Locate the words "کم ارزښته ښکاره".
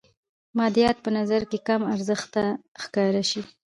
1.67-3.23